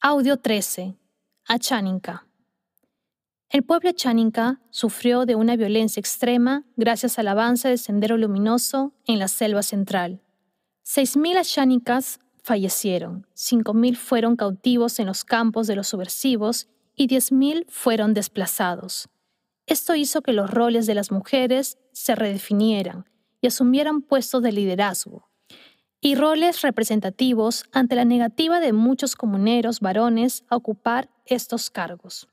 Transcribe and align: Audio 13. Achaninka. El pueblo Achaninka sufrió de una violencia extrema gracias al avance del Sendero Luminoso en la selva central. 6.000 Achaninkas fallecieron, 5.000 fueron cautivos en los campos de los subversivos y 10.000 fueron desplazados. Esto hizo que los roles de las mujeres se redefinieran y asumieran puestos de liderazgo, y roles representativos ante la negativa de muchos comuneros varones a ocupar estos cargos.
Audio 0.00 0.36
13. 0.36 0.94
Achaninka. 1.48 2.24
El 3.50 3.64
pueblo 3.64 3.90
Achaninka 3.90 4.60
sufrió 4.70 5.26
de 5.26 5.34
una 5.34 5.56
violencia 5.56 5.98
extrema 5.98 6.64
gracias 6.76 7.18
al 7.18 7.26
avance 7.26 7.66
del 7.66 7.80
Sendero 7.80 8.16
Luminoso 8.16 8.92
en 9.06 9.18
la 9.18 9.26
selva 9.26 9.64
central. 9.64 10.22
6.000 10.86 11.38
Achaninkas 11.38 12.20
fallecieron, 12.44 13.26
5.000 13.34 13.96
fueron 13.96 14.36
cautivos 14.36 15.00
en 15.00 15.06
los 15.06 15.24
campos 15.24 15.66
de 15.66 15.74
los 15.74 15.88
subversivos 15.88 16.68
y 16.94 17.08
10.000 17.08 17.64
fueron 17.68 18.14
desplazados. 18.14 19.08
Esto 19.66 19.96
hizo 19.96 20.22
que 20.22 20.32
los 20.32 20.48
roles 20.48 20.86
de 20.86 20.94
las 20.94 21.10
mujeres 21.10 21.76
se 21.90 22.14
redefinieran 22.14 23.10
y 23.40 23.48
asumieran 23.48 24.02
puestos 24.02 24.44
de 24.44 24.52
liderazgo, 24.52 25.27
y 26.00 26.14
roles 26.14 26.62
representativos 26.62 27.64
ante 27.72 27.96
la 27.96 28.04
negativa 28.04 28.60
de 28.60 28.72
muchos 28.72 29.16
comuneros 29.16 29.80
varones 29.80 30.44
a 30.48 30.56
ocupar 30.56 31.10
estos 31.26 31.70
cargos. 31.70 32.28